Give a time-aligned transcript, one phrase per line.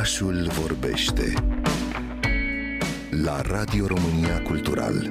[0.00, 1.34] Orașul vorbește
[3.10, 5.08] la Radio România Cultural.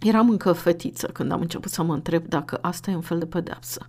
[0.00, 3.26] Eram încă fetiță când am început să mă întreb dacă asta e un fel de
[3.26, 3.86] pedeapsă.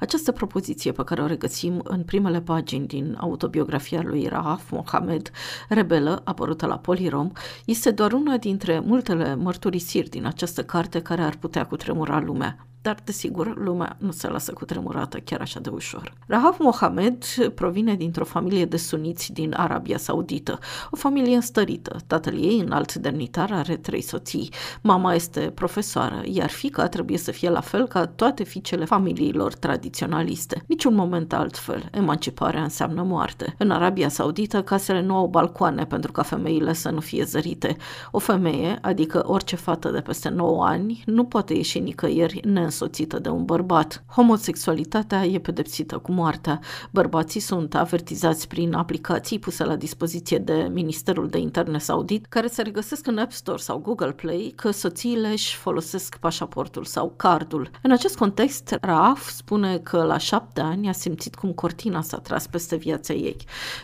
[0.00, 5.30] Această propoziție pe care o regăsim în primele pagini din autobiografia lui Rahaf Mohamed,
[5.68, 7.30] rebelă, apărută la Polirom,
[7.64, 12.96] este doar una dintre multele mărturisiri din această carte care ar putea cutremura lumea dar
[13.04, 16.12] desigur lumea nu se lasă cu tremurată chiar așa de ușor.
[16.26, 20.58] Rahaf Mohamed provine dintr-o familie de suniți din Arabia Saudită,
[20.90, 21.96] o familie înstărită.
[22.06, 24.50] Tatăl ei, înalt demnitar, are trei soții.
[24.82, 30.62] Mama este profesoară, iar fica trebuie să fie la fel ca toate fiicele familiilor tradiționaliste.
[30.66, 31.88] Niciun moment altfel.
[31.92, 33.54] Emanciparea înseamnă moarte.
[33.58, 37.76] În Arabia Saudită, casele nu au balcoane pentru ca femeile să nu fie zărite.
[38.10, 43.18] O femeie, adică orice fată de peste 9 ani, nu poate ieși nicăieri neîns însoțită
[43.18, 44.04] de un bărbat.
[44.06, 46.60] Homosexualitatea e pedepsită cu moartea.
[46.90, 52.62] Bărbații sunt avertizați prin aplicații puse la dispoziție de Ministerul de Interne Saudit, care se
[52.62, 57.70] regăsesc în App Store sau Google Play, că soțiile își folosesc pașaportul sau cardul.
[57.82, 62.46] În acest context, Raaf spune că la șapte ani a simțit cum cortina s-a tras
[62.46, 63.36] peste viața ei.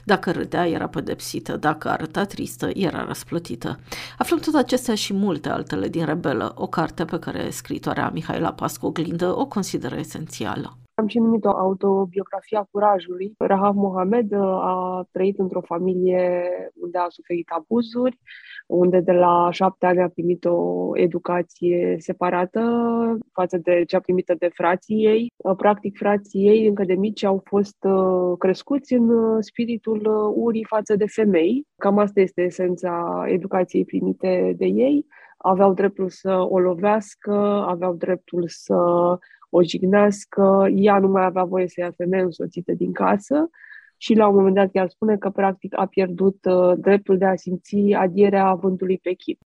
[0.05, 3.78] Dacă râdea, era pedepsită, dacă arăta tristă, era răsplătită.
[4.18, 8.80] Aflăm tot acestea și multe altele din Rebelă, o carte pe care scritoarea Mihaela Pascu
[8.81, 10.81] cu oglindă o consideră esențială.
[11.00, 13.34] Am și numit-o autobiografia curajului.
[13.39, 18.19] Rahaf Mohamed uh, a trăit într-o familie unde a suferit abuzuri,
[18.67, 22.61] unde de la șapte ani a primit o educație separată
[23.33, 25.33] față de cea primită de frații ei.
[25.36, 29.11] Uh, practic, frații ei încă de mici au fost uh, crescuți în
[29.42, 31.67] spiritul urii față de femei.
[31.77, 35.06] Cam asta este esența educației primite de ei
[35.42, 37.34] aveau dreptul să o lovească,
[37.66, 38.74] aveau dreptul să
[39.50, 43.50] o jignească, ea nu mai avea voie să ia femeie însoțită din casă
[43.96, 47.36] și la un moment dat chiar spune că practic a pierdut uh, dreptul de a
[47.36, 49.40] simți adierea vântului pe chip.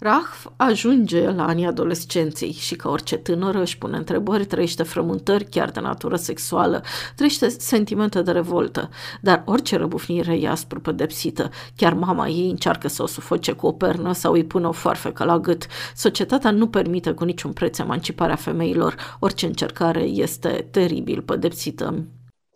[0.00, 5.70] Rahf ajunge la anii adolescenței și ca orice tânără își pune întrebări, trăiește frământări chiar
[5.70, 6.82] de natură sexuală,
[7.14, 11.50] trăiește sentimente de revoltă, dar orice răbufnire e aspru pedepsită.
[11.76, 15.24] Chiar mama ei încearcă să o sufoce cu o pernă sau îi pune o foarfecă
[15.24, 15.66] la gât.
[15.94, 19.16] Societatea nu permite cu niciun preț emanciparea femeilor.
[19.18, 22.04] Orice încercare este teribil pedepsită.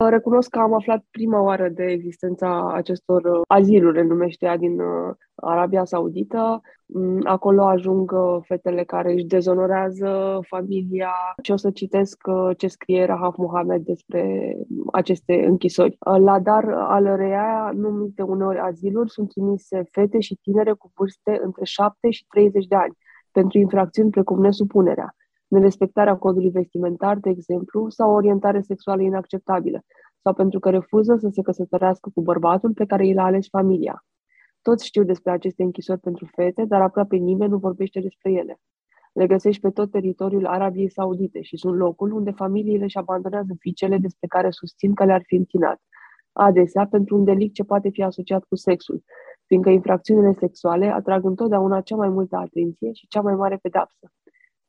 [0.08, 4.80] Recunosc că am aflat prima oară de existența acestor uh, aziluri, le numește ea, din
[4.80, 6.60] uh, Arabia Saudită.
[6.86, 11.12] Mm, acolo ajung uh, fetele care își dezonorează familia.
[11.42, 12.20] Ce o să citesc
[12.56, 14.52] ce scrie Rahaf Mohamed despre
[14.92, 15.96] aceste închisori.
[16.18, 21.64] La Dar al Rea, numite uneori aziluri, sunt trimise fete și tinere cu vârste între
[21.64, 22.96] 7 și 30 de ani
[23.30, 25.14] pentru infracțiuni precum nesupunerea
[25.52, 29.80] nerespectarea codului vestimentar, de exemplu, sau o orientare sexuală inacceptabilă,
[30.22, 34.04] sau pentru că refuză să se căsătorească cu bărbatul pe care i l-a ales familia.
[34.62, 38.60] Toți știu despre aceste închisori pentru fete, dar aproape nimeni nu vorbește despre ele.
[39.12, 43.98] Le găsești pe tot teritoriul Arabiei Saudite și sunt locul unde familiile își abandonează fiicele
[43.98, 45.80] despre care susțin că le-ar fi întinat,
[46.32, 49.02] adesea pentru un delict ce poate fi asociat cu sexul,
[49.46, 54.10] fiindcă infracțiunile sexuale atrag întotdeauna cea mai multă atenție și cea mai mare pedapsă.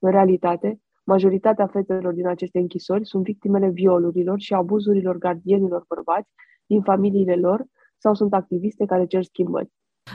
[0.06, 6.30] În realitate, majoritatea fetelor din aceste închisori sunt victimele violurilor și abuzurilor gardienilor bărbați
[6.66, 7.66] din familiile lor
[7.98, 9.72] sau sunt activiste care cer schimbări.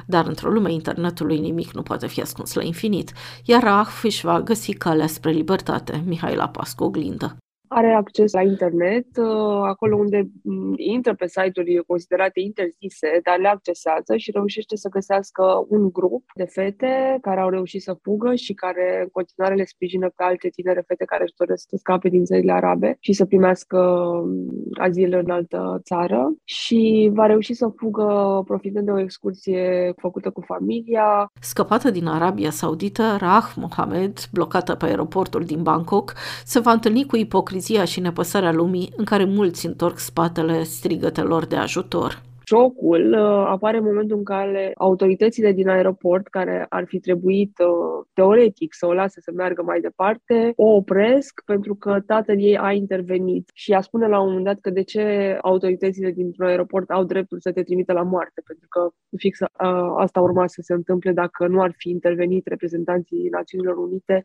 [0.06, 3.12] Dar într-o lume internetului nimic nu poate fi ascuns la infinit,
[3.44, 7.37] iar Rah își va găsi calea spre libertate, Mihaela Pascu Oglindă
[7.68, 13.48] are acces la internet, uh, acolo unde mm, intră pe site-uri considerate interzise, dar le
[13.48, 18.54] accesează și reușește să găsească un grup de fete care au reușit să fugă și
[18.54, 22.24] care în continuare le sprijină pe alte tinere fete care își doresc să scape din
[22.24, 23.78] țările arabe și să primească
[24.24, 24.48] mm,
[24.78, 30.40] azil în altă țară și va reuși să fugă profitând de o excursie făcută cu
[30.40, 31.30] familia.
[31.40, 36.12] Scăpată din Arabia Saudită, Rah Mohamed, blocată pe aeroportul din Bangkok,
[36.44, 41.47] se va întâlni cu ipocrizia ipocrizia și nepăsarea lumii în care mulți întorc spatele strigătelor
[41.47, 42.22] de ajutor.
[42.44, 48.06] Șocul uh, apare în momentul în care autoritățile din aeroport, care ar fi trebuit uh,
[48.12, 52.72] teoretic să o lase să meargă mai departe, o opresc pentru că tatăl ei a
[52.72, 57.04] intervenit și a spune la un moment dat că de ce autoritățile dintr-un aeroport au
[57.04, 59.48] dreptul să te trimită la moarte, pentru că fix uh,
[59.97, 64.22] asta urma să se întâmple dacă nu ar fi intervenit reprezentanții Națiunilor Unite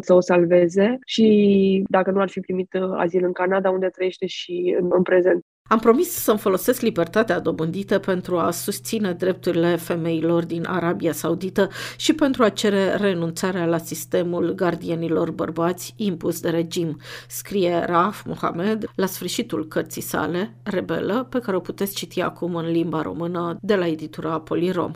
[0.00, 4.26] să o salveze și dacă nu ar fi primit uh, azil în Canada, unde trăiește
[4.26, 5.44] și în, în prezent.
[5.72, 12.14] Am promis să-mi folosesc libertatea dobândită pentru a susține drepturile femeilor din Arabia Saudită și
[12.14, 19.06] pentru a cere renunțarea la sistemul gardienilor bărbați impus de regim, scrie Raf Mohamed la
[19.06, 23.86] sfârșitul cărții sale, Rebelă, pe care o puteți citi acum în limba română de la
[23.86, 24.92] editura Polirom.